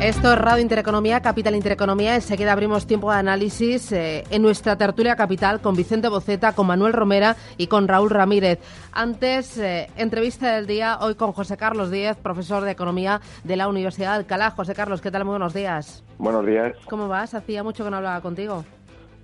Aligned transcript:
Esto 0.00 0.32
es 0.32 0.38
Radio 0.38 0.62
Intereconomía, 0.62 1.20
Capital 1.20 1.56
Intereconomía. 1.56 2.14
Enseguida 2.14 2.52
abrimos 2.52 2.86
tiempo 2.86 3.10
de 3.10 3.18
análisis 3.18 3.90
eh, 3.90 4.22
en 4.30 4.42
nuestra 4.42 4.78
tertulia 4.78 5.16
capital 5.16 5.60
con 5.60 5.74
Vicente 5.74 6.08
Boceta, 6.08 6.52
con 6.52 6.68
Manuel 6.68 6.92
Romera 6.92 7.34
y 7.56 7.66
con 7.66 7.88
Raúl 7.88 8.10
Ramírez. 8.10 8.60
Antes, 8.92 9.58
eh, 9.58 9.90
entrevista 9.96 10.54
del 10.54 10.68
día 10.68 10.98
hoy 11.00 11.16
con 11.16 11.32
José 11.32 11.56
Carlos 11.56 11.90
Díez, 11.90 12.16
profesor 12.16 12.62
de 12.62 12.70
Economía 12.70 13.20
de 13.42 13.56
la 13.56 13.66
Universidad 13.66 14.12
de 14.12 14.18
Alcalá. 14.18 14.52
José 14.52 14.72
Carlos, 14.72 15.00
¿qué 15.00 15.10
tal? 15.10 15.24
Muy 15.24 15.32
buenos 15.32 15.52
días. 15.52 16.04
Buenos 16.16 16.46
días. 16.46 16.74
¿Cómo 16.88 17.08
vas? 17.08 17.34
Hacía 17.34 17.64
mucho 17.64 17.82
que 17.82 17.90
no 17.90 17.96
hablaba 17.96 18.20
contigo. 18.20 18.64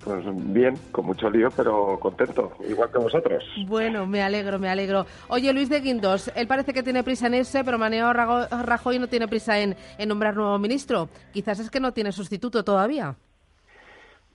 Pues 0.04 0.22
bien, 0.52 0.74
con 0.92 1.06
mucho 1.06 1.30
lío, 1.30 1.48
pero 1.56 1.98
contento, 1.98 2.52
igual 2.68 2.90
que 2.92 2.98
vosotros. 2.98 3.42
Bueno, 3.66 4.06
me 4.06 4.22
alegro, 4.22 4.58
me 4.58 4.68
alegro. 4.68 5.06
Oye, 5.28 5.50
Luis 5.54 5.70
de 5.70 5.80
Guindos, 5.80 6.30
él 6.36 6.46
parece 6.46 6.74
que 6.74 6.82
tiene 6.82 7.02
prisa 7.02 7.26
en 7.28 7.34
ese, 7.34 7.64
pero 7.64 7.78
Maneo 7.78 8.12
Rajoy 8.12 8.98
no 8.98 9.08
tiene 9.08 9.28
prisa 9.28 9.58
en, 9.58 9.74
nombrar 10.06 10.36
nuevo 10.36 10.58
ministro. 10.58 11.08
Quizás 11.32 11.58
es 11.58 11.70
que 11.70 11.80
no 11.80 11.92
tiene 11.92 12.12
sustituto 12.12 12.62
todavía. 12.62 13.14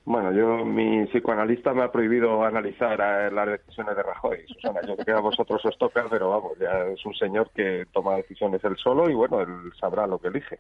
Bueno, 0.06 0.32
yo, 0.32 0.66
mi 0.66 1.06
psicoanalista 1.06 1.72
me 1.72 1.84
ha 1.84 1.92
prohibido 1.92 2.44
analizar 2.44 3.00
eh, 3.00 3.32
las 3.32 3.48
decisiones 3.48 3.96
de 3.96 4.02
Rajoy. 4.02 4.40
Susana, 4.48 4.82
yo 4.88 4.96
creo 4.96 5.06
que 5.06 5.12
a 5.12 5.20
vosotros 5.20 5.64
os 5.64 5.78
toca, 5.78 6.06
pero 6.10 6.32
vamos, 6.32 6.58
ya 6.60 6.88
es 6.88 7.06
un 7.06 7.14
señor 7.14 7.52
que 7.54 7.86
toma 7.94 8.16
decisiones 8.16 8.64
él 8.64 8.76
solo 8.78 9.08
y 9.08 9.14
bueno, 9.14 9.42
él 9.42 9.72
sabrá 9.80 10.08
lo 10.08 10.18
que 10.18 10.30
elige 10.30 10.58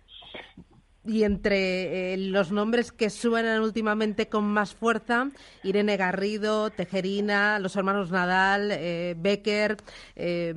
y 1.05 1.23
entre 1.23 2.13
eh, 2.13 2.17
los 2.17 2.51
nombres 2.51 2.91
que 2.91 3.09
suenan 3.09 3.61
últimamente 3.61 4.27
con 4.29 4.45
más 4.45 4.75
fuerza, 4.75 5.29
Irene 5.63 5.97
Garrido, 5.97 6.69
Tejerina, 6.69 7.59
los 7.59 7.75
hermanos 7.75 8.11
Nadal, 8.11 8.71
eh, 8.71 9.15
Becker. 9.17 9.77
Eh, 10.15 10.53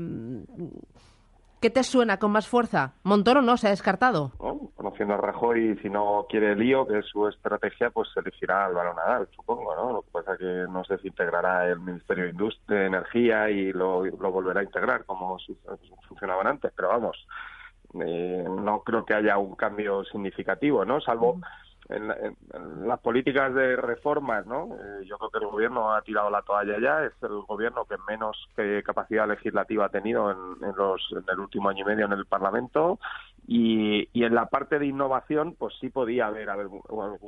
¿Qué 1.61 1.71
te 1.71 1.85
suena 1.85 2.17
con 2.19 2.33
más 2.33 2.49
fuerza? 2.49 2.95
Montoro 3.05 3.41
no 3.41 3.57
se 3.57 3.69
ha 3.69 3.71
descartado. 3.71 4.33
conociendo 4.75 5.15
a 5.15 5.19
Rajoy, 5.19 5.79
si 5.81 5.89
no 5.89 6.27
quiere 6.29 6.57
lío, 6.57 6.89
que 6.89 6.99
es 6.99 7.07
su 7.07 7.29
estrategia, 7.29 7.91
pues 7.91 8.09
elegirá 8.17 8.65
Álvaro 8.65 8.95
Nadal, 8.95 9.29
supongo, 9.37 9.73
¿no? 9.77 9.93
Lo 9.93 10.03
que 10.03 10.11
pasa 10.11 10.33
es 10.33 10.39
que 10.41 10.65
no 10.69 10.83
se 10.83 10.95
desintegrará 10.95 11.69
el 11.69 11.79
Ministerio 11.79 12.25
de 12.25 12.31
Industria, 12.31 12.87
Energía 12.87 13.49
y 13.49 13.73
lo 13.73 14.03
volverá 14.33 14.59
a 14.59 14.65
integrar 14.65 15.05
como 15.05 15.39
funcionaban 16.09 16.49
antes, 16.49 16.73
pero 16.75 16.89
vamos, 16.89 17.17
eh, 18.01 18.45
no 18.49 18.81
creo 18.81 19.05
que 19.05 19.15
haya 19.15 19.39
un 19.39 19.55
cambio 19.55 20.05
significativo, 20.05 20.85
¿no? 20.85 21.01
Salvo 21.01 21.39
en, 21.89 22.09
las 22.87 23.01
políticas 23.01 23.55
de 23.55 23.77
reformas, 23.77 24.47
¿no? 24.47 24.69
Eh, 24.75 25.05
yo 25.05 25.19
creo 25.19 25.31
que 25.31 25.39
el 25.39 25.47
gobierno 25.47 25.93
ha 25.95 26.03
tirado 26.03 26.31
la 26.31 26.43
toalla 26.43 26.79
ya, 26.81 27.05
es 27.05 27.13
el 27.23 27.43
gobierno 27.43 27.85
que 27.85 27.97
menos 28.09 28.49
capacidad 28.85 29.29
legislativa 29.29 29.87
ha 29.87 29.91
tenido 29.91 30.31
en, 30.31 30.77
los, 30.77 31.07
en 31.13 31.25
el 31.29 31.41
último 31.41 31.69
año 31.69 31.83
y 31.83 31.89
medio 31.89 32.07
en 32.07 32.13
el 32.13 32.27
Parlamento 32.27 32.99
y, 33.47 34.09
y, 34.13 34.25
en 34.25 34.35
la 34.35 34.47
parte 34.47 34.79
de 34.79 34.87
innovación, 34.87 35.57
pues 35.59 35.75
sí 35.81 35.89
podía 35.89 36.27
haber 36.27 36.49
algún, 36.49 36.83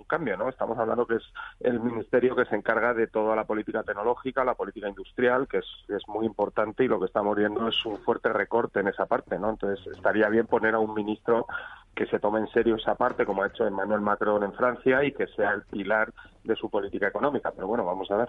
cambio, 0.07 0.37
¿no? 0.37 0.49
Estamos 0.49 0.79
hablando 0.79 1.07
que 1.07 1.17
es 1.17 1.25
el 1.61 1.81
ministerio 1.81 2.37
que 2.37 2.45
se 2.45 2.55
encarga 2.55 2.95
de 2.95 3.09
toda 3.09 3.35
la 3.35 3.45
política 3.45 3.83
tecnológica, 3.83 4.45
la 4.45 4.55
política 4.55 4.89
industrial, 4.89 5.49
que 5.49 5.59
es, 5.59 5.67
es 5.89 6.07
muy 6.07 6.25
importante 6.25 6.85
y 6.85 6.89
lo 6.89 7.01
que 7.01 7.07
estamos 7.07 7.37
viendo 7.37 7.67
es 7.67 7.85
un 7.85 7.99
fuerte 7.99 8.33
recorte 8.33 8.81
en 8.81 8.89
esa 8.89 9.07
parte, 9.07 9.39
¿no? 9.39 9.51
Entonces 9.51 9.85
estaría 9.89 10.29
bien 10.29 10.47
poner 10.47 10.75
a 10.75 10.79
un 10.79 10.95
ministro 10.95 11.47
que 11.95 12.07
se 12.07 12.19
tome 12.19 12.41
en 12.41 12.49
serio 12.49 12.77
esa 12.77 12.95
parte, 12.95 13.25
como 13.25 13.43
ha 13.43 13.49
hecho 13.49 13.67
Emmanuel 13.67 14.01
Macron 14.01 14.43
en 14.43 14.53
Francia, 14.53 15.05
y 15.05 15.13
que 15.13 15.27
sea 15.29 15.53
el 15.53 15.63
pilar 15.63 16.13
de 16.43 16.57
su 16.57 16.69
política 16.69 17.09
económica. 17.09 17.53
Pero 17.53 17.67
bueno, 17.67 17.85
vamos 17.85 18.11
a 18.11 18.17
ver. 18.17 18.29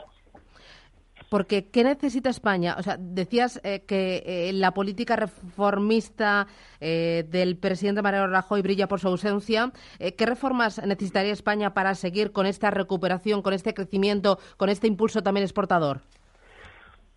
Porque, 1.29 1.69
¿qué 1.69 1.83
necesita 1.83 2.29
España? 2.29 2.75
O 2.77 2.83
sea, 2.83 2.97
decías 2.99 3.59
eh, 3.63 3.83
que 3.85 4.23
eh, 4.25 4.53
la 4.53 4.71
política 4.71 5.15
reformista 5.15 6.47
eh, 6.79 7.25
del 7.29 7.57
presidente 7.57 8.01
Mariano 8.01 8.27
Rajoy 8.27 8.61
brilla 8.61 8.87
por 8.87 8.99
su 8.99 9.07
ausencia. 9.07 9.71
¿Qué 9.99 10.25
reformas 10.25 10.83
necesitaría 10.85 11.33
España 11.33 11.73
para 11.73 11.95
seguir 11.95 12.31
con 12.31 12.45
esta 12.45 12.69
recuperación, 12.69 13.41
con 13.41 13.53
este 13.53 13.73
crecimiento, 13.73 14.39
con 14.57 14.69
este 14.69 14.87
impulso 14.87 15.23
también 15.23 15.43
exportador? 15.43 16.01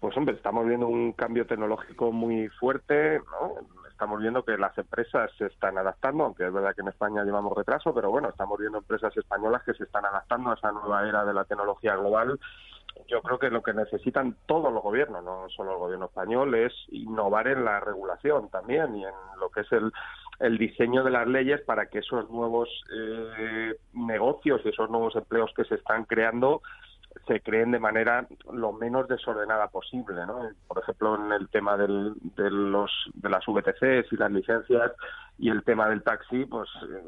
Pues 0.01 0.17
hombre, 0.17 0.37
estamos 0.37 0.67
viendo 0.67 0.87
un 0.87 1.13
cambio 1.13 1.47
tecnológico 1.47 2.13
muy 2.13 2.49
fuerte, 2.49 3.19
¿no? 3.19 3.55
Estamos 3.91 4.21
viendo 4.21 4.45
que 4.45 4.57
las 4.57 4.79
empresas 4.79 5.29
se 5.37 5.47
están 5.47 5.77
adaptando, 5.77 6.25
aunque 6.25 6.47
es 6.47 6.53
verdad 6.53 6.73
que 6.73 6.83
en 6.83 6.89
España 6.89 7.25
llevamos 7.25 7.57
retraso, 7.57 7.93
pero 7.93 8.11
bueno, 8.13 8.29
estamos 8.29 8.57
viendo 8.57 8.79
empresas 8.79 9.17
españolas 9.17 9.65
que 9.65 9.75
se 9.75 9.83
están 9.83 10.05
adaptando 10.05 10.51
a 10.51 10.55
esa 10.55 10.71
nueva 10.71 11.09
era 11.09 11.25
de 11.25 11.35
la 11.35 11.45
tecnología 11.45 11.97
global 11.97 12.39
yo 13.07 13.23
creo 13.23 13.39
que 13.39 13.51
lo 13.51 13.63
que 13.63 13.73
necesitan 13.73 14.37
todos 14.47 14.73
los 14.73 14.83
gobiernos, 14.83 15.23
no 15.25 15.49
solo 15.51 15.73
el 15.73 15.79
gobierno 15.79 16.07
español, 16.07 16.55
es 16.55 16.73
innovar 16.89 17.49
en 17.49 17.65
la 17.65 17.81
regulación 17.81 18.49
también 18.51 18.97
y 18.97 19.05
en 19.05 19.15
lo 19.41 19.51
que 19.51 19.61
es 19.61 19.73
el, 19.73 19.93
el 20.41 20.59
diseño 20.59 21.05
de 21.05 21.11
las 21.11 21.27
leyes 21.27 21.61
para 21.63 21.87
que 21.87 22.01
esos 22.01 22.29
nuevos 22.31 22.69
eh, 22.95 23.77
negocios 23.93 24.61
y 24.65 24.69
esos 24.69 24.91
nuevos 24.91 25.17
empleos 25.17 25.53
que 25.57 25.65
se 25.65 25.77
están 25.77 26.05
creando 26.05 26.63
se 27.29 27.41
creen 27.41 27.71
de 27.71 27.79
manera 27.79 28.27
lo 28.53 28.73
menos 28.73 29.07
desordenada 29.07 29.69
posible, 29.69 30.27
¿no? 30.27 30.41
Por 30.67 30.83
ejemplo, 30.83 31.15
en 31.15 31.33
el 31.33 31.49
tema 31.51 31.77
del, 31.77 32.15
de 32.37 32.51
los 32.51 32.91
de 33.15 33.29
las 33.29 33.45
VTCs 33.47 34.13
y 34.13 34.17
las 34.17 34.33
licencias, 34.33 34.93
y 35.39 35.51
el 35.51 35.63
tema 35.63 35.89
del 35.89 36.03
taxi, 36.03 36.47
pues 36.47 36.69
eh, 36.83 37.03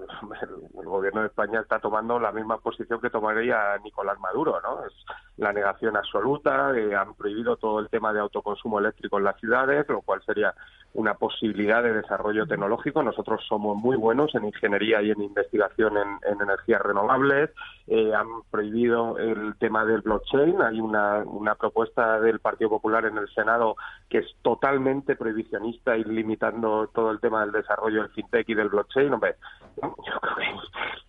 el, 0.79 0.85
gobierno 0.87 1.23
de 1.23 1.27
España 1.27 1.61
está 1.61 1.81
tomando 1.81 2.21
la 2.21 2.31
misma 2.31 2.59
posición 2.59 3.01
que 3.01 3.11
tomaría 3.11 3.77
Nicolás 3.83 4.21
Maduro, 4.21 4.61
¿no? 4.63 4.87
Es 4.87 4.93
la 5.37 5.53
negación 5.53 5.97
absoluta, 5.97 6.73
eh, 6.77 6.95
han 6.95 7.15
prohibido 7.15 7.57
todo 7.57 7.81
el 7.81 7.89
tema 7.89 8.13
de 8.13 8.21
autoconsumo 8.21 8.79
eléctrico 8.79 9.19
en 9.19 9.25
las 9.25 9.37
ciudades, 9.41 9.89
lo 9.89 10.03
cual 10.03 10.23
sería 10.25 10.55
una 10.95 11.15
posibilidad 11.15 11.83
de 11.83 11.93
desarrollo 11.93 12.47
tecnológico. 12.47 13.03
Nosotros 13.03 13.45
somos 13.49 13.77
muy 13.77 13.97
buenos 13.97 14.35
en 14.35 14.45
ingeniería 14.45 15.01
y 15.03 15.11
en 15.11 15.23
investigación 15.23 15.95
en, 15.97 16.41
energías 16.41 16.83
renovables. 16.83 17.51
Eh, 17.87 18.13
han 18.15 18.27
prohibido 18.51 19.19
el 19.19 19.55
tema 19.59 19.85
del 19.85 20.01
blockchain. 20.01 20.61
Hay 20.63 20.81
una, 20.81 21.19
una 21.19 21.55
propuesta 21.55 22.21
del 22.21 22.41
Partido 22.41 22.71
Popular 22.71 23.05
en 23.05 23.19
el 23.19 23.29
Senado 23.29 23.77
que 24.09 24.19
es 24.19 24.27
totalmente 24.43 25.17
prohibicionista 25.17 25.97
y 25.97 26.05
limitando 26.05 26.89
todo 26.93 27.11
el 27.11 27.21
tema 27.21 27.43
del 27.43 27.53
desarrollo 27.53 28.03
del 28.03 28.11
fintech 28.11 28.49
y 28.49 28.55
del 28.55 28.69
blockchain, 28.69 29.13
hombre, 29.13 29.37
yo 29.83 30.21
creo 30.21 30.37
que, 30.37 30.45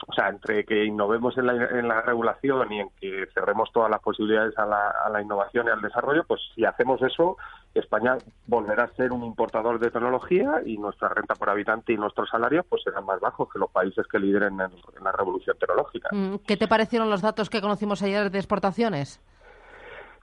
o 0.07 0.13
sea, 0.13 0.29
entre 0.29 0.65
que 0.65 0.85
innovemos 0.85 1.37
en 1.37 1.47
la, 1.47 1.53
en 1.53 1.87
la 1.87 2.01
regulación 2.01 2.71
y 2.71 2.79
en 2.79 2.89
que 2.99 3.27
cerremos 3.33 3.71
todas 3.71 3.89
las 3.89 4.01
posibilidades 4.01 4.57
a 4.57 4.65
la, 4.65 5.21
innovación 5.21 5.67
y 5.67 5.69
al 5.69 5.81
desarrollo, 5.81 6.23
pues 6.25 6.41
si 6.55 6.65
hacemos 6.65 7.01
eso, 7.01 7.37
España 7.73 8.17
volverá 8.47 8.83
a 8.85 8.95
ser 8.95 9.11
un 9.11 9.23
importador 9.23 9.79
de 9.79 9.91
tecnología 9.91 10.61
y 10.65 10.77
nuestra 10.77 11.09
renta 11.09 11.35
por 11.35 11.49
habitante 11.49 11.93
y 11.93 11.97
nuestros 11.97 12.29
salarios 12.29 12.65
pues 12.67 12.83
serán 12.83 13.05
más 13.05 13.19
bajos 13.19 13.49
que 13.51 13.59
los 13.59 13.69
países 13.71 14.07
que 14.07 14.19
lideren 14.19 14.59
en, 14.59 14.71
en 14.71 15.03
la 15.03 15.11
revolución 15.11 15.55
tecnológica. 15.59 16.09
Mm, 16.11 16.35
¿Qué 16.47 16.57
te 16.57 16.67
parecieron 16.67 17.09
los 17.09 17.21
datos 17.21 17.49
que 17.49 17.61
conocimos 17.61 18.01
ayer 18.01 18.31
de 18.31 18.39
exportaciones? 18.39 19.21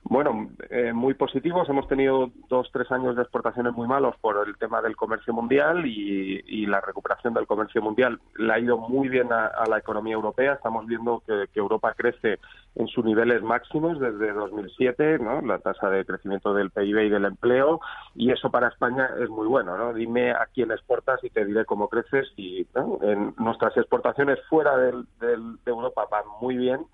Bueno, 0.09 0.49
eh, 0.71 0.91
muy 0.91 1.13
positivos. 1.13 1.69
Hemos 1.69 1.87
tenido 1.87 2.31
dos, 2.49 2.67
tres 2.73 2.91
años 2.91 3.15
de 3.15 3.21
exportaciones 3.21 3.73
muy 3.73 3.87
malos 3.87 4.15
por 4.19 4.43
el 4.47 4.57
tema 4.57 4.81
del 4.81 4.95
comercio 4.95 5.35
mundial 5.35 5.85
y, 5.85 6.65
la 6.65 6.81
recuperación 6.81 7.33
del 7.33 7.47
comercio 7.47 7.81
mundial 7.81 8.19
le 8.37 8.53
ha 8.53 8.59
ido 8.59 8.77
muy 8.77 9.07
bien 9.07 9.31
a, 9.31 9.65
la 9.67 9.77
economía 9.77 10.13
europea. 10.13 10.53
Estamos 10.53 10.85
viendo 10.85 11.23
que, 11.25 11.47
Europa 11.59 11.93
crece 11.95 12.39
en 12.75 12.87
sus 12.87 13.03
niveles 13.05 13.41
máximos 13.41 13.99
desde 13.99 14.33
2007, 14.33 15.19
¿no? 15.19 15.41
la 15.41 15.59
tasa 15.59 15.89
de 15.89 16.05
crecimiento 16.05 16.53
del 16.53 16.69
PIB 16.71 16.99
y 17.05 17.09
del 17.09 17.25
empleo, 17.25 17.79
y 18.15 18.31
eso 18.31 18.49
para 18.49 18.69
España 18.69 19.09
es 19.19 19.29
muy 19.29 19.47
bueno. 19.47 19.77
¿no? 19.77 19.93
Dime 19.93 20.31
a 20.31 20.47
quién 20.53 20.71
exportas 20.71 21.23
y 21.23 21.29
te 21.29 21.45
diré 21.45 21.65
cómo 21.65 21.87
creces. 21.87 22.27
Y 22.35 22.67
en 23.01 23.33
nuestras 23.37 23.75
exportaciones 23.77 24.39
fuera 24.47 24.75
de 24.77 24.93
Europa 25.65 26.07
van 26.09 26.23
muy 26.41 26.57
bien 26.57 26.85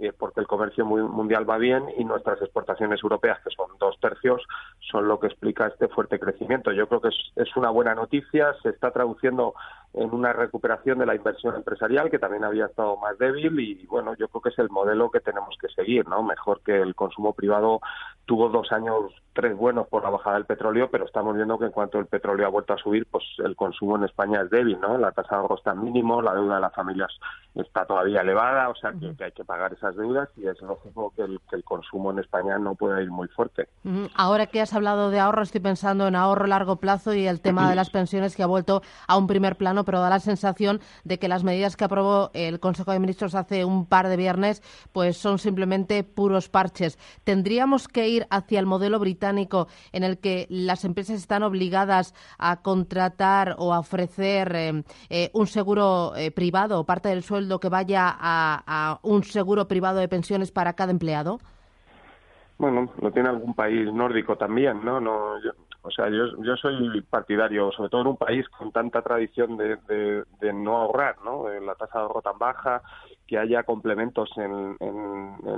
eh, 0.00 0.12
porque 0.16 0.40
el 0.40 0.46
comercio 0.46 0.84
mundial 0.84 1.48
va 1.48 1.56
bien 1.56 1.84
y 1.96 2.04
nuestras 2.04 2.40
exportaciones 2.42 3.00
europeas, 3.02 3.38
que 3.44 3.54
son 3.54 3.70
dos 3.78 3.98
tercios, 4.00 4.42
son 4.80 5.06
lo 5.06 5.20
que 5.20 5.28
explica 5.28 5.68
este 5.68 5.88
fuerte 5.88 6.18
crecimiento. 6.18 6.72
Yo 6.72 6.88
creo 6.88 7.00
que 7.00 7.08
es, 7.08 7.56
una 7.56 7.70
buena 7.70 7.94
noticia, 7.94 8.54
se 8.62 8.70
está 8.70 8.90
traduciendo 8.90 9.54
en 9.94 10.12
una 10.12 10.32
recuperación 10.32 10.98
de 10.98 11.06
la 11.06 11.14
inversión 11.14 11.54
empresarial 11.54 12.10
que 12.10 12.18
también 12.18 12.44
había 12.44 12.66
estado 12.66 12.96
más 12.96 13.16
débil 13.18 13.58
y 13.60 13.86
bueno, 13.86 14.14
yo 14.16 14.28
creo 14.28 14.42
que 14.42 14.48
es 14.50 14.58
el 14.58 14.70
modelo 14.70 15.10
que 15.10 15.20
tenemos 15.20 15.56
que 15.60 15.68
seguir, 15.68 16.06
¿no? 16.08 16.22
Mejor 16.22 16.60
que 16.62 16.80
el 16.80 16.94
consumo 16.94 17.32
privado 17.32 17.80
tuvo 18.26 18.48
dos 18.48 18.72
años, 18.72 19.12
tres 19.32 19.56
buenos 19.56 19.86
por 19.88 20.02
la 20.02 20.10
bajada 20.10 20.36
del 20.36 20.46
petróleo, 20.46 20.88
pero 20.90 21.04
estamos 21.04 21.36
viendo 21.36 21.58
que 21.58 21.66
en 21.66 21.70
cuanto 21.70 21.98
el 21.98 22.06
petróleo 22.06 22.46
ha 22.46 22.50
vuelto 22.50 22.72
a 22.72 22.78
subir, 22.78 23.06
pues 23.06 23.24
el 23.38 23.54
consumo 23.54 23.96
en 23.96 24.04
España 24.04 24.42
es 24.42 24.50
débil, 24.50 24.80
¿no? 24.80 24.98
La 24.98 25.12
tasa 25.12 25.36
de 25.36 25.42
ahorro 25.42 25.56
está 25.56 25.74
mínimo, 25.74 26.22
la 26.22 26.34
deuda 26.34 26.56
de 26.56 26.60
las 26.62 26.74
familias 26.74 27.12
está 27.54 27.84
todavía 27.84 28.22
elevada, 28.22 28.68
o 28.68 28.74
sea 28.74 28.92
que, 28.92 29.24
hay 29.24 29.32
que 29.32 29.44
pagar 29.44 29.72
esas 29.72 29.94
deudas 29.96 30.28
y 30.36 30.46
es 30.46 30.60
lógico 30.62 31.12
que 31.14 31.22
el, 31.22 31.40
que 31.48 31.56
el 31.56 31.64
consumo 31.64 32.10
en 32.10 32.18
España 32.18 32.58
no 32.58 32.74
pueda 32.74 33.00
ir 33.00 33.10
muy 33.10 33.28
fuerte. 33.28 33.68
Ahora 34.16 34.46
que 34.46 34.60
has 34.60 34.74
hablado 34.74 35.10
de 35.10 35.20
ahorro, 35.20 35.42
estoy 35.42 35.60
pensando 35.60 36.08
en 36.08 36.16
ahorro 36.16 36.44
a 36.44 36.48
largo 36.48 36.76
plazo 36.76 37.14
y 37.14 37.26
el 37.26 37.40
tema 37.40 37.68
de 37.70 37.76
las 37.76 37.90
pensiones 37.90 38.34
que 38.34 38.42
ha 38.42 38.46
vuelto 38.46 38.82
a 39.06 39.16
un 39.16 39.26
primer 39.26 39.56
plano, 39.56 39.83
pero 39.84 40.00
da 40.00 40.10
la 40.10 40.20
sensación 40.20 40.80
de 41.04 41.18
que 41.18 41.28
las 41.28 41.44
medidas 41.44 41.76
que 41.76 41.84
aprobó 41.84 42.30
el 42.34 42.60
Consejo 42.60 42.92
de 42.92 43.00
Ministros 43.00 43.34
hace 43.34 43.64
un 43.64 43.86
par 43.86 44.08
de 44.08 44.16
viernes, 44.16 44.62
pues 44.92 45.16
son 45.16 45.38
simplemente 45.38 46.04
puros 46.04 46.48
parches. 46.48 46.98
¿Tendríamos 47.24 47.88
que 47.88 48.08
ir 48.08 48.26
hacia 48.30 48.60
el 48.60 48.66
modelo 48.66 48.98
británico 48.98 49.68
en 49.92 50.04
el 50.04 50.18
que 50.18 50.46
las 50.48 50.84
empresas 50.84 51.16
están 51.16 51.42
obligadas 51.42 52.14
a 52.38 52.62
contratar 52.62 53.56
o 53.58 53.72
a 53.72 53.78
ofrecer 53.78 54.54
eh, 54.54 54.82
eh, 55.10 55.30
un 55.34 55.46
seguro 55.46 56.14
eh, 56.16 56.30
privado 56.30 56.84
parte 56.84 57.08
del 57.08 57.22
sueldo 57.22 57.60
que 57.60 57.68
vaya 57.68 58.14
a, 58.18 58.98
un 59.02 59.24
seguro 59.24 59.66
privado 59.66 59.98
de 59.98 60.08
pensiones 60.08 60.50
para 60.50 60.74
cada 60.74 60.92
empleado? 60.92 61.38
Bueno, 62.58 62.92
lo 63.00 63.10
tiene 63.10 63.28
algún 63.28 63.54
país 63.54 63.92
nórdico 63.92 64.36
también, 64.36 64.84
¿no? 64.84 65.00
no 65.00 65.38
o 65.84 65.90
sea, 65.90 66.08
yo, 66.08 66.42
yo 66.42 66.56
soy 66.56 67.02
partidario, 67.02 67.70
sobre 67.72 67.90
todo 67.90 68.00
en 68.00 68.06
un 68.06 68.16
país 68.16 68.48
con 68.48 68.72
tanta 68.72 69.02
tradición 69.02 69.58
de, 69.58 69.76
de, 69.86 70.24
de 70.40 70.52
no 70.54 70.78
ahorrar, 70.78 71.16
¿no? 71.22 71.46
La 71.60 71.74
tasa 71.74 71.98
de 71.98 72.04
ahorro 72.04 72.22
tan 72.22 72.38
baja, 72.38 72.82
que 73.26 73.38
haya 73.38 73.62
complementos 73.62 74.30
en, 74.36 74.76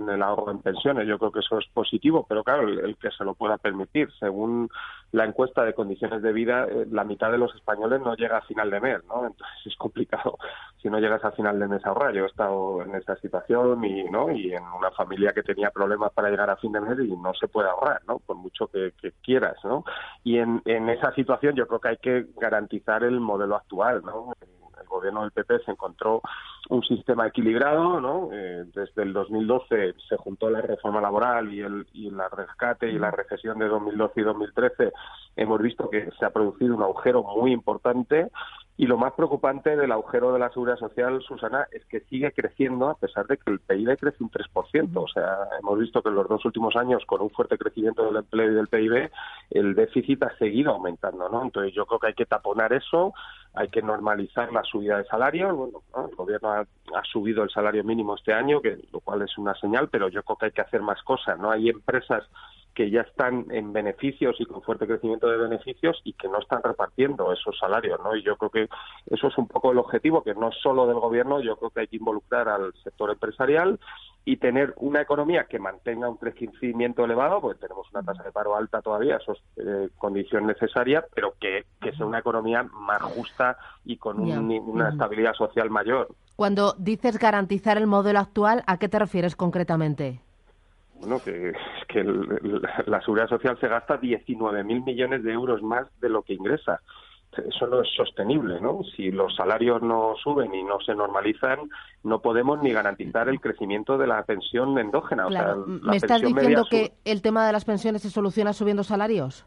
el 0.09 0.23
ahorro 0.23 0.51
en 0.51 0.61
pensiones. 0.61 1.07
Yo 1.07 1.19
creo 1.19 1.33
que 1.33 1.41
eso 1.41 1.59
es 1.59 1.67
positivo, 1.73 2.25
pero 2.29 2.45
claro, 2.45 2.69
el, 2.69 2.97
que 2.97 3.11
se 3.11 3.25
lo 3.25 3.35
pueda 3.35 3.59
permitir. 3.59 4.09
Según 4.19 4.69
la 5.13 5.25
encuesta 5.25 5.65
de 5.65 5.75
condiciones 5.75 6.23
de 6.23 6.33
vida, 6.33 6.65
eh, 6.65 6.87
la 6.91 7.05
mitad 7.05 7.31
de 7.31 7.39
los 7.39 7.55
españoles 7.55 8.01
no 8.01 8.15
llega 8.15 8.39
a 8.39 8.43
final 8.43 8.71
de 8.71 8.81
mes, 8.81 9.05
¿no? 9.09 9.27
Entonces 9.27 9.57
es 9.67 9.77
complicado 9.77 10.39
si 10.83 10.89
no 10.89 11.01
llegas 11.01 11.25
a 11.25 11.33
final 11.33 11.59
de 11.59 11.69
mes 11.69 11.85
a 11.85 11.89
ahorrar. 11.89 12.15
Yo 12.15 12.25
he 12.25 12.29
estado 12.29 12.83
en 12.83 12.95
esta 12.95 13.17
situación 13.17 13.85
y, 13.85 14.05
¿no? 14.05 14.31
Y 14.31 14.53
en 14.53 14.63
una 14.63 14.91
familia 14.93 15.33
que 15.33 15.43
tenía 15.43 15.71
problemas 15.71 16.13
para 16.13 16.31
llegar 16.31 16.51
a 16.51 16.57
fin 16.57 16.73
de 16.73 16.81
mes 16.81 16.99
y 17.01 17.17
no 17.17 17.35
se 17.35 17.49
puede 17.49 17.69
ahorrar, 17.69 18.03
¿no? 18.07 18.19
Por 18.21 18.37
mucho 18.37 18.69
que, 18.69 18.93
que 19.01 19.13
quieras, 19.23 19.57
¿no? 19.65 19.85
Y 20.23 20.39
en, 20.39 20.63
en 20.65 20.89
esa 20.89 21.13
situación 21.15 21.55
yo 21.57 21.67
creo 21.67 21.81
que 21.81 21.89
hay 21.89 21.97
que 21.97 22.27
garantizar 22.37 23.03
el 23.03 23.19
modelo 23.19 23.57
actual, 23.57 24.03
¿no? 24.05 24.33
El 24.81 24.87
gobierno 24.87 25.23
del 25.23 25.33
PP 25.33 25.61
se 25.65 25.71
encontró 25.73 26.23
un 26.69 26.83
sistema 26.83 27.27
equilibrado, 27.27 28.01
¿no? 28.01 28.31
Eh, 28.33 28.65
desde 28.75 29.03
el 29.03 29.13
2012 29.13 29.95
se 30.09 30.17
juntó 30.17 30.51
la 30.51 30.61
reforma 30.61 31.01
laboral 31.01 31.53
y 31.53 31.61
el 31.61 31.87
y 31.93 32.11
la 32.11 32.29
rescate 32.29 32.89
y 32.91 32.99
la 32.99 33.11
recesión 33.11 33.59
de 33.59 33.69
2012 33.69 34.21
y 34.21 34.25
2013 34.25 34.93
hemos 35.37 35.61
visto 35.61 35.89
que 35.91 36.11
se 36.19 36.25
ha 36.25 36.31
producido 36.31 36.75
un 36.75 36.83
agujero 36.83 37.23
muy 37.23 37.53
importante 37.53 38.31
y 38.79 38.87
lo 38.87 38.99
más 38.99 39.15
preocupante 39.15 39.75
del 39.75 39.91
agujero 39.91 40.35
de 40.35 40.39
la 40.39 40.51
seguridad 40.51 40.77
social, 40.77 41.23
Susana, 41.23 41.67
es 41.73 41.83
que 41.87 42.01
sigue 42.01 42.33
creciendo 42.33 42.91
a 42.91 42.95
pesar 42.95 43.27
de 43.27 43.39
que 43.39 43.51
el 43.51 43.61
PIB 43.61 43.97
crece 43.97 44.23
un 44.23 44.31
3%. 44.31 44.91
O 44.97 45.09
sea, 45.09 45.49
hemos 45.59 45.79
visto 45.79 46.03
que 46.03 46.11
en 46.11 46.15
los 46.15 46.29
dos 46.29 46.45
últimos 46.45 46.77
años, 46.77 47.03
con 47.07 47.23
un 47.23 47.31
fuerte 47.31 47.57
crecimiento 47.57 48.05
del 48.05 48.17
empleo 48.17 48.53
y 48.53 48.55
del 48.55 48.69
PIB, 48.69 49.11
el 49.51 49.75
déficit 49.75 50.23
ha 50.25 50.37
seguido 50.37 50.73
aumentando, 50.73 51.27
¿no? 51.31 51.43
Entonces 51.43 51.73
yo 51.75 51.87
creo 51.87 52.01
que 52.01 52.09
hay 52.09 52.15
que 52.15 52.27
taponar 52.27 52.75
eso, 52.75 53.15
hay 53.57 53.69
que 53.69 53.83
normalizar 53.83 54.53
la 54.53 54.63
subida 54.63 54.99
de 54.99 55.05
salario. 55.05 55.55
Bueno, 55.55 55.83
el 56.09 56.15
gobierno 56.15 56.53
ha, 56.53 56.61
ha, 56.61 57.05
subido 57.11 57.43
el 57.43 57.51
salario 57.51 57.83
mínimo 57.83 58.15
este 58.15 58.33
año, 58.33 58.61
que 58.61 58.79
lo 58.93 59.01
cual 59.01 59.23
es 59.23 59.37
una 59.39 59.55
señal, 59.55 59.89
pero 59.89 60.09
yo 60.09 60.23
creo 60.23 60.37
que 60.37 60.47
hay 60.47 60.53
que 60.53 60.61
hacer 60.61 60.83
más 60.83 61.03
cosas, 61.03 61.39
¿no? 61.39 61.51
Hay 61.51 61.71
empresas 61.71 62.25
que 62.77 62.91
ya 62.91 63.01
están 63.01 63.47
en 63.51 63.73
beneficios 63.73 64.37
y 64.39 64.45
con 64.45 64.61
fuerte 64.61 64.87
crecimiento 64.87 65.29
de 65.29 65.39
beneficios 65.39 65.99
y 66.05 66.13
que 66.13 66.29
no 66.29 66.39
están 66.39 66.63
repartiendo 66.63 67.33
esos 67.33 67.59
salarios, 67.59 67.99
¿no? 68.05 68.15
Y 68.15 68.23
yo 68.23 68.37
creo 68.37 68.51
que 68.51 68.69
eso 69.07 69.29
es 69.29 69.39
un 69.39 69.49
poco 69.49 69.73
el 69.73 69.79
objetivo, 69.79 70.23
que 70.23 70.35
no 70.35 70.51
es 70.51 70.57
solo 70.63 70.87
del 70.87 71.01
gobierno, 71.01 71.41
yo 71.41 71.57
creo 71.57 71.71
que 71.71 71.81
hay 71.81 71.87
que 71.89 71.97
involucrar 71.97 72.51
al 72.51 72.75
sector 72.85 73.11
empresarial 73.11 73.81
y 74.27 74.39
tener 74.39 74.75
una 74.79 75.01
economía 75.01 75.45
que 75.45 75.61
mantenga 75.61 76.09
un 76.09 76.17
crecimiento 76.17 77.05
elevado, 77.05 77.41
porque 77.41 77.61
tenemos 77.61 77.87
una 77.93 78.03
tasa 78.03 78.25
de 78.25 78.33
paro 78.33 78.57
alta 78.57 78.83
todavía, 78.83 79.19
eso 79.19 79.33
es 79.33 79.39
eh, 79.57 79.89
condición 79.97 80.49
necesaria, 80.49 81.05
pero 81.15 81.35
que, 81.41 81.65
sea 81.97 82.05
una 82.05 82.19
economía 82.19 82.65
más 82.65 83.01
justa 83.01 83.57
y 83.85 83.97
con 83.97 84.19
una 84.21 84.89
estabilidad 84.89 85.33
social 85.35 85.71
mayor. 85.71 86.09
Cuando 86.35 86.75
dices 86.77 87.19
garantizar 87.19 87.79
el 87.79 87.87
modelo 87.87 88.19
actual, 88.19 88.65
¿a 88.67 88.79
qué 88.79 88.89
te 88.89 88.99
refieres 88.99 89.37
concretamente? 89.37 90.21
bueno, 90.99 91.21
que, 91.23 91.53
que 91.89 92.03
la 92.05 93.01
seguridad 93.03 93.29
social 93.29 93.59
se 93.61 93.69
gasta 93.69 94.01
19.000 94.01 94.85
millones 94.85 95.23
de 95.23 95.33
euros 95.33 95.63
más 95.63 95.87
de 96.01 96.09
lo 96.09 96.23
que 96.23 96.35
ingresa. 96.35 96.81
Eso 97.39 97.67
no 97.67 97.83
es 97.83 97.89
sostenible, 97.95 98.61
¿no? 98.61 98.81
Si 98.97 99.11
los 99.11 99.35
salarios 99.35 99.83
no 99.83 100.15
suben 100.23 100.55
y 100.55 100.63
no 100.63 100.81
se 100.81 100.95
normalizan, 100.95 101.71
no 102.03 102.21
podemos 102.21 102.63
ni 102.63 102.73
garantizar 102.73 103.29
el 103.29 103.41
crecimiento 103.41 103.99
de 103.99 104.07
la 104.07 104.23
pensión 104.25 104.79
endógena. 104.79 105.27
¿Me 105.67 105.97
estás 105.97 106.23
diciendo 106.23 106.65
que 106.71 106.93
el 107.05 107.23
tema 107.23 107.47
de 107.47 107.53
las 107.53 107.65
pensiones 107.65 108.03
se 108.03 108.11
soluciona 108.11 108.53
subiendo 108.53 108.85
salarios? 108.85 109.47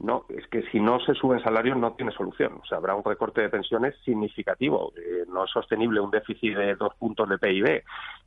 No, 0.00 0.26
es 0.28 0.46
que 0.46 0.62
si 0.70 0.78
no 0.78 1.00
se 1.00 1.12
suben 1.14 1.42
salarios 1.42 1.76
no 1.76 1.94
tiene 1.94 2.12
solución. 2.12 2.60
O 2.62 2.66
sea, 2.66 2.78
habrá 2.78 2.94
un 2.94 3.02
recorte 3.02 3.40
de 3.40 3.48
pensiones 3.48 3.96
significativo. 4.04 4.92
Eh, 4.96 5.24
no 5.28 5.44
es 5.44 5.50
sostenible 5.50 5.98
un 5.98 6.12
déficit 6.12 6.56
de 6.56 6.76
dos 6.76 6.94
puntos 6.94 7.28
de 7.28 7.38
PIB. 7.38 7.82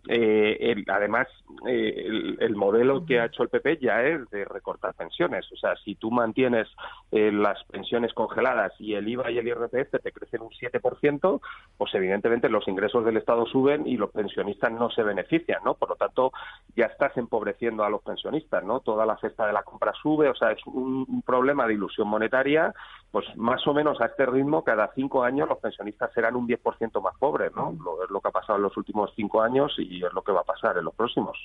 Eh, 0.09 0.83
además, 0.89 1.27
eh, 1.65 2.35
el, 2.39 2.55
modelo 2.57 3.05
que 3.05 3.21
ha 3.21 3.25
hecho 3.25 3.43
el 3.43 3.49
PP 3.49 3.77
ya 3.77 4.03
es 4.03 4.29
de 4.31 4.43
recortar 4.43 4.93
pensiones. 4.95 5.49
O 5.53 5.55
sea, 5.55 5.77
si 5.77 5.95
tú 5.95 6.11
mantienes 6.11 6.67
las 7.11 7.63
pensiones 7.65 8.13
congeladas 8.13 8.73
y 8.79 8.93
el 8.93 9.07
IVA 9.07 9.31
y 9.31 9.37
el 9.37 9.47
IRPF 9.47 10.01
te 10.01 10.11
crecen 10.11 10.41
un 10.41 10.49
7%, 10.49 11.41
pues 11.77 11.93
evidentemente 11.93 12.49
los 12.49 12.67
ingresos 12.67 13.05
del 13.05 13.17
Estado 13.17 13.45
suben 13.45 13.87
y 13.87 13.97
los 13.97 14.11
pensionistas 14.11 14.71
no 14.71 14.89
se 14.91 15.03
benefician, 15.03 15.61
¿no? 15.63 15.73
Por 15.75 15.89
lo 15.89 15.95
tanto, 15.95 16.31
ya 16.75 16.85
estás 16.85 17.15
empobreciendo 17.17 17.83
a 17.83 17.89
los 17.89 18.01
pensionistas, 18.01 18.63
¿no? 18.63 18.79
Toda 18.79 19.05
la 19.05 19.17
cesta 19.17 19.45
de 19.45 19.53
la 19.53 19.63
compra 19.63 19.93
sube. 20.01 20.29
O 20.29 20.35
sea, 20.35 20.51
es 20.51 20.65
un 20.65 21.21
problema 21.25 21.60
de 21.67 21.73
ilusión 21.73 22.07
monetaria, 22.07 22.73
pues 23.11 23.25
más 23.35 23.65
o 23.67 23.73
menos 23.73 23.99
a 23.99 24.05
este 24.05 24.25
ritmo, 24.25 24.63
cada 24.63 24.89
cinco 24.95 25.23
años 25.23 25.49
los 25.49 25.57
pensionistas 25.57 26.13
serán 26.13 26.35
un 26.37 26.47
10% 26.47 27.01
más 27.01 27.13
pobres, 27.19 27.51
¿no? 27.53 27.75
Lo, 27.83 28.03
es 28.03 28.09
lo 28.09 28.21
que 28.21 28.29
ha 28.29 28.31
pasado 28.31 28.55
en 28.55 28.63
los 28.63 28.77
últimos 28.77 29.11
cinco 29.15 29.41
años 29.41 29.73
y 29.77 30.03
es 30.03 30.13
lo 30.13 30.21
que 30.21 30.31
va 30.31 30.41
a 30.41 30.45
pasar 30.45 30.77
en 30.77 30.85
los 30.85 30.93
próximos. 30.95 31.37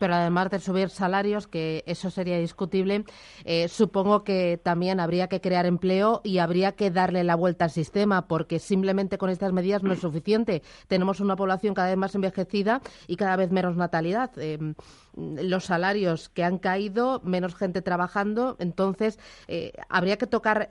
Pero 0.00 0.14
además 0.14 0.50
de 0.50 0.58
subir 0.58 0.90
salarios, 0.90 1.46
que 1.46 1.84
eso 1.86 2.10
sería 2.10 2.38
discutible, 2.38 3.04
eh, 3.44 3.68
supongo 3.68 4.24
que 4.24 4.58
también 4.62 4.98
habría 4.98 5.28
que 5.28 5.40
crear 5.40 5.64
empleo 5.64 6.22
y 6.24 6.38
habría 6.38 6.72
que 6.72 6.90
darle 6.90 7.22
la 7.22 7.36
vuelta 7.36 7.66
al 7.66 7.70
sistema, 7.70 8.26
porque 8.26 8.58
simplemente 8.58 9.16
con 9.16 9.30
estas 9.30 9.52
medidas 9.52 9.84
no 9.84 9.92
es 9.92 10.00
suficiente. 10.00 10.62
Tenemos 10.88 11.20
una 11.20 11.36
población 11.36 11.74
cada 11.74 11.88
vez 11.88 11.96
más 11.96 12.14
envejecida 12.16 12.80
y 13.06 13.14
cada 13.14 13.36
vez 13.36 13.52
menos 13.52 13.76
natalidad. 13.76 14.30
Eh, 14.38 14.74
los 15.14 15.64
salarios 15.64 16.28
que 16.30 16.42
han 16.42 16.58
caído, 16.58 17.20
menos 17.22 17.54
gente 17.54 17.82
trabajando, 17.82 18.56
entonces 18.58 19.18
eh, 19.46 19.72
habría 19.88 20.16
que 20.16 20.26
tocar 20.26 20.66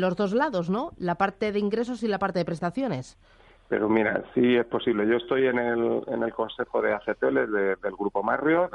los 0.00 0.16
dos 0.16 0.32
lados, 0.32 0.70
¿no? 0.70 0.92
La 0.96 1.16
parte 1.16 1.52
de 1.52 1.58
ingresos 1.58 2.02
y 2.02 2.08
la 2.08 2.18
parte 2.18 2.38
de 2.38 2.44
prestaciones. 2.44 3.16
Pero 3.72 3.88
mira, 3.88 4.22
sí 4.34 4.54
es 4.54 4.66
posible. 4.66 5.08
Yo 5.08 5.16
estoy 5.16 5.46
en 5.46 5.58
el, 5.58 6.02
en 6.06 6.22
el 6.22 6.34
Consejo 6.34 6.82
de 6.82 6.92
ACTL 6.92 7.50
del 7.80 7.96
Grupo 7.98 8.22
Marrio. 8.22 8.68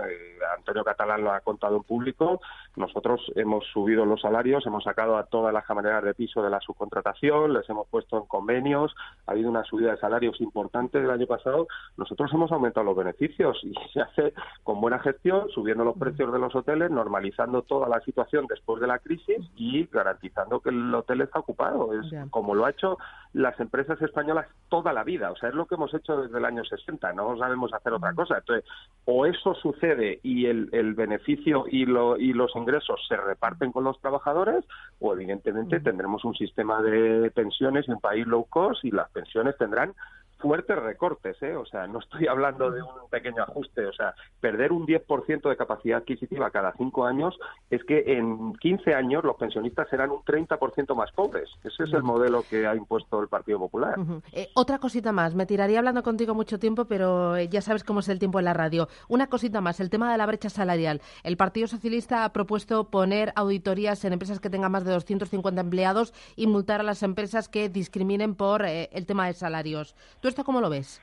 Antonio 0.57 0.83
Catalán 0.83 1.23
lo 1.23 1.31
ha 1.31 1.41
contado 1.41 1.77
en 1.77 1.83
público. 1.83 2.41
Nosotros 2.75 3.21
hemos 3.35 3.63
subido 3.67 4.05
los 4.05 4.21
salarios, 4.21 4.65
hemos 4.65 4.83
sacado 4.83 5.17
a 5.17 5.25
todas 5.25 5.53
las 5.53 5.67
camareras 5.67 6.03
de 6.03 6.15
piso 6.15 6.41
de 6.41 6.49
la 6.49 6.59
subcontratación, 6.61 7.53
les 7.53 7.69
hemos 7.69 7.87
puesto 7.89 8.17
en 8.17 8.25
convenios. 8.25 8.95
Ha 9.27 9.33
habido 9.33 9.51
una 9.51 9.63
subida 9.65 9.91
de 9.91 9.99
salarios 9.99 10.41
importante 10.41 10.99
del 10.99 11.11
año 11.11 11.27
pasado. 11.27 11.67
Nosotros 11.95 12.33
hemos 12.33 12.51
aumentado 12.51 12.83
los 12.83 12.97
beneficios 12.97 13.59
y 13.63 13.75
se 13.93 14.01
hace 14.01 14.33
con 14.63 14.81
buena 14.81 14.97
gestión, 14.97 15.47
subiendo 15.49 15.85
los 15.85 15.95
precios 15.95 16.33
de 16.33 16.39
los 16.39 16.55
hoteles, 16.55 16.89
normalizando 16.89 17.61
toda 17.61 17.87
la 17.87 18.01
situación 18.01 18.47
después 18.49 18.81
de 18.81 18.87
la 18.87 18.97
crisis 18.97 19.47
y 19.55 19.85
garantizando 19.85 20.59
que 20.59 20.71
el 20.71 20.91
hotel 20.95 21.21
está 21.21 21.37
ocupado. 21.37 21.91
Es 21.93 22.07
como 22.31 22.55
lo 22.55 22.65
ha 22.65 22.71
hecho 22.71 22.97
las 23.33 23.59
empresas 23.59 24.01
españolas 24.01 24.47
toda 24.87 24.93
la 24.93 25.03
vida. 25.03 25.31
O 25.31 25.35
sea, 25.35 25.49
es 25.49 25.55
lo 25.55 25.65
que 25.65 25.75
hemos 25.75 25.93
hecho 25.93 26.21
desde 26.21 26.37
el 26.37 26.45
año 26.45 26.63
60. 26.63 27.11
No 27.13 27.37
sabemos 27.37 27.73
hacer 27.73 27.91
otra 27.91 28.13
cosa. 28.13 28.37
Entonces, 28.37 28.69
o 29.05 29.25
eso 29.25 29.53
sucede 29.55 30.19
y 30.23 30.45
el, 30.45 30.69
el 30.71 30.93
beneficio 30.93 31.65
y, 31.69 31.85
lo, 31.85 32.17
y 32.17 32.31
los 32.31 32.55
ingresos 32.55 32.99
se 33.07 33.17
reparten 33.17 33.73
con 33.73 33.83
los 33.83 33.99
trabajadores, 33.99 34.63
o 34.99 35.13
evidentemente 35.13 35.81
tendremos 35.81 36.23
un 36.23 36.35
sistema 36.35 36.81
de 36.81 37.29
pensiones 37.31 37.87
en 37.87 37.95
un 37.95 38.01
país 38.01 38.25
low 38.25 38.45
cost 38.45 38.83
y 38.85 38.91
las 38.91 39.09
pensiones 39.11 39.57
tendrán 39.57 39.93
fuertes 40.39 40.77
recortes, 40.77 41.41
¿eh? 41.41 41.55
O 41.55 41.65
sea, 41.65 41.87
no 41.87 41.99
estoy 41.99 42.27
hablando 42.27 42.71
de 42.71 42.81
un 42.81 43.09
pequeño 43.09 43.43
ajuste, 43.43 43.85
o 43.85 43.93
sea, 43.93 44.13
perder 44.39 44.71
un 44.71 44.85
10% 44.85 45.49
de 45.49 45.57
capacidad 45.57 45.99
adquisitiva 45.99 46.51
cada 46.51 46.73
cinco 46.77 47.05
años 47.05 47.37
es 47.69 47.83
que 47.83 48.03
en 48.07 48.53
15 48.53 48.93
años 48.93 49.23
los 49.23 49.35
pensionistas 49.35 49.89
serán 49.89 50.11
un 50.11 50.23
30% 50.23 50.95
más 50.95 51.11
pobres. 51.11 51.49
Ese 51.63 51.83
es 51.83 51.93
el 51.93 52.03
modelo 52.03 52.43
que 52.49 52.67
ha 52.67 52.75
impuesto 52.75 53.21
el 53.21 53.27
Partido 53.27 53.59
Popular. 53.59 53.95
Eh, 54.31 54.49
otra 54.55 54.79
cosita 54.79 55.11
más, 55.11 55.35
me 55.35 55.45
tiraría 55.45 55.79
hablando 55.79 56.03
contigo 56.03 56.33
mucho 56.33 56.59
tiempo, 56.59 56.85
pero 56.85 57.35
eh, 57.35 57.49
ya 57.49 57.61
sabes 57.61 57.83
cómo 57.83 58.01
es 58.01 58.09
el 58.09 58.19
tiempo 58.19 58.39
en 58.39 58.45
la 58.45 58.53
radio. 58.53 58.87
Una 59.07 59.27
cosita 59.27 59.61
más, 59.61 59.79
el 59.79 59.89
tema 59.89 60.11
de 60.11 60.17
la 60.17 60.25
brecha 60.25 60.49
salarial. 60.49 61.01
El 61.23 61.37
Partido 61.37 61.67
Socialista 61.67 62.23
ha 62.23 62.33
propuesto 62.33 62.89
poner 62.89 63.33
auditorías 63.35 64.03
en 64.05 64.13
empresas 64.13 64.39
que 64.39 64.49
tengan 64.49 64.71
más 64.71 64.85
de 64.85 64.91
250 64.91 65.59
empleados 65.61 66.13
y 66.35 66.47
multar 66.47 66.81
a 66.81 66.83
las 66.83 67.03
empresas 67.03 67.49
que 67.49 67.69
discriminen 67.69 68.35
por 68.35 68.65
eh, 68.65 68.89
el 68.93 69.05
tema 69.05 69.27
de 69.27 69.33
salarios. 69.33 69.95
¿Tú 70.21 70.26
esto 70.29 70.43
cómo 70.43 70.61
lo 70.61 70.69
ves? 70.69 71.01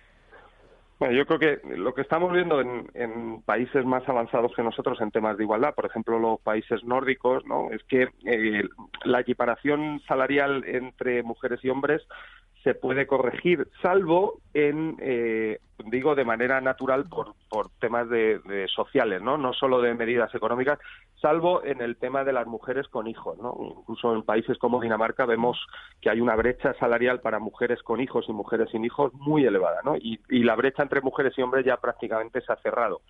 Bueno, 0.98 1.14
yo 1.16 1.26
creo 1.26 1.38
que 1.40 1.76
lo 1.76 1.92
que 1.92 2.02
estamos 2.02 2.32
viendo 2.32 2.60
en, 2.60 3.42
países 3.42 3.84
más 3.84 4.08
avanzados 4.08 4.52
que 4.54 4.62
nosotros 4.62 5.00
en 5.00 5.10
temas 5.10 5.36
de 5.36 5.42
igualdad, 5.42 5.74
por 5.74 5.86
ejemplo 5.86 6.18
los 6.18 6.40
países 6.40 6.84
nórdicos, 6.84 7.44
¿no? 7.46 7.70
es 7.70 7.82
que 7.84 8.08
eh, 8.24 8.62
la 9.04 9.20
equiparación 9.20 10.00
salarial 10.06 10.64
entre 10.66 11.22
mujeres 11.24 11.60
y 11.64 11.68
hombres 11.68 12.00
se 12.64 12.74
puede 12.74 13.06
corregir, 13.06 13.68
salvo 13.82 14.40
en, 14.54 14.96
eh, 14.98 15.60
digo, 15.90 16.14
de 16.14 16.24
manera 16.24 16.62
natural 16.62 17.04
por, 17.04 17.34
por 17.50 17.68
temas 17.78 18.08
de, 18.08 18.40
sociales, 18.74 19.20
¿no? 19.20 19.36
No 19.36 19.52
solo 19.52 19.82
de 19.82 19.92
medidas 19.94 20.34
económicas, 20.34 20.78
salvo 21.20 21.62
en 21.62 21.82
el 21.82 21.96
tema 21.96 22.24
de 22.24 22.32
las 22.32 22.46
mujeres 22.46 22.88
con 22.88 23.06
hijos, 23.06 23.38
¿no? 23.38 23.54
Incluso 23.60 24.14
en 24.14 24.22
países 24.22 24.56
como 24.56 24.80
Dinamarca 24.80 25.26
vemos 25.26 25.58
que 26.00 26.08
hay 26.08 26.22
una 26.22 26.36
brecha 26.36 26.72
salarial 26.80 27.20
para 27.20 27.38
mujeres 27.38 27.82
con 27.82 28.00
hijos 28.00 28.24
y 28.28 28.32
mujeres 28.32 28.70
sin 28.70 28.84
hijos 28.84 29.12
muy 29.12 29.44
elevada, 29.44 29.80
¿no? 29.84 29.96
Y, 29.96 30.18
y 30.30 30.42
la 30.42 30.56
brecha 30.56 30.82
entre 30.82 31.02
mujeres 31.02 31.34
y 31.36 31.42
hombres 31.42 31.66
ya 31.66 31.76
prácticamente 31.76 32.40
se 32.40 32.50
ha 32.50 32.56
cerrado. 32.56 33.02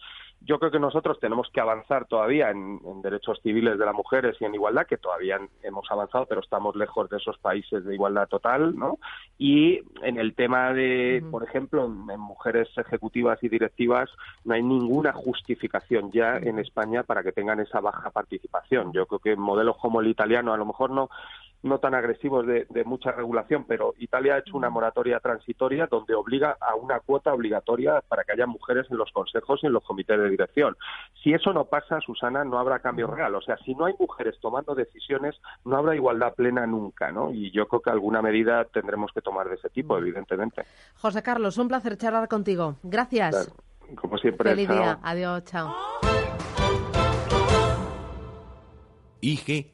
Yo 0.47 0.59
creo 0.59 0.71
que 0.71 0.79
nosotros 0.79 1.19
tenemos 1.21 1.49
que 1.51 1.61
avanzar 1.61 2.07
todavía 2.07 2.51
en, 2.51 2.81
derechos 3.03 3.41
civiles 3.43 3.79
de 3.79 3.85
las 3.87 3.95
mujeres 3.95 4.37
y 4.41 4.45
en 4.45 4.55
igualdad, 4.55 4.87
que 4.87 4.99
todavía 4.99 5.41
hemos 5.63 5.91
avanzado, 5.91 6.27
pero 6.27 6.41
estamos 6.41 6.77
lejos 6.77 7.09
de 7.09 7.17
esos 7.17 7.39
países 7.39 7.85
de 7.85 7.95
igualdad 7.95 8.29
total, 8.29 8.77
¿no? 8.77 8.99
Y 9.39 9.81
en 10.03 10.19
el 10.19 10.35
tema 10.35 10.73
de, 10.73 11.25
por 11.31 11.45
ejemplo, 11.45 11.87
en, 11.87 12.21
mujeres 12.21 12.69
ejecutivas 12.77 13.43
y 13.43 13.49
directivas, 13.49 14.11
no 14.45 14.55
hay 14.55 14.63
ninguna 14.63 15.13
justificación 15.13 16.11
ya 16.13 16.37
en 16.37 16.59
España 16.59 17.03
para 17.05 17.23
que 17.23 17.33
tengan 17.33 17.61
esa 17.61 17.81
baja 17.81 18.11
participación. 18.11 18.93
Yo 18.93 19.07
creo 19.07 19.21
que 19.21 19.37
modelos 19.37 19.77
como 19.79 20.01
el 20.01 20.09
italiano, 20.09 20.53
a 20.53 20.59
lo 20.59 20.67
mejor 20.67 20.91
no 20.91 21.09
no 21.65 21.79
tan 21.79 21.95
agresivos 21.95 22.47
de, 22.47 22.67
mucha 22.85 23.11
regulación, 23.11 23.65
pero 23.65 23.95
Italia 23.99 24.35
ha 24.35 24.39
hecho 24.39 24.57
una 24.57 24.69
moratoria 24.69 25.19
transitoria 25.19 25.87
donde 25.87 26.15
obliga 26.15 26.57
a 26.61 26.75
una 26.75 27.01
cuota 27.01 27.33
obligatoria 27.33 28.03
para 28.07 28.23
que 28.23 28.33
haya 28.33 28.47
mujeres 28.47 28.87
en 28.91 28.99
los 28.99 29.11
consejos 29.13 29.61
y 29.63 29.67
en 29.67 29.73
los 29.73 29.83
comités 29.83 30.19
de 30.19 30.29
dirección. 30.29 30.77
Si 31.23 31.33
eso 31.33 31.55
no 31.55 31.65
pasa, 31.65 32.01
Susana, 32.01 32.45
no 32.45 32.59
habrá 32.59 32.81
cambio 32.81 33.07
real. 33.07 33.35
O 33.35 33.41
sea, 33.41 33.57
si 33.65 33.75
no 33.75 33.87
hay 33.87 33.95
mujeres 33.99 34.37
tomando 34.41 34.75
decisiones, 34.75 35.37
no 35.65 35.79
habrá 35.79 35.95
igualdad 35.95 36.35
plena 36.35 36.67
nunca, 36.67 37.11
¿no? 37.11 37.33
Y 37.33 37.51
yo 37.51 37.67
creo 37.67 37.81
que 37.81 37.91
alguna 37.91 38.21
medida 38.21 38.67
tendremos 38.67 39.11
que 39.13 39.23
tomar 39.23 39.49
de 39.49 39.55
ese 39.55 39.71
tipo, 39.71 39.97
evidentemente. 39.97 40.65
José 40.99 41.23
Carlos, 41.23 41.57
un 41.57 41.69
placer 41.69 41.97
charlar 41.97 42.29
contigo. 42.29 42.77
Gracias. 42.83 43.51
Como 43.97 44.19
siempre. 44.19 44.51
Feliz 44.51 44.69
día. 44.69 44.99
Adiós. 45.03 45.45
Chao. 45.45 45.75
IG 49.23 49.74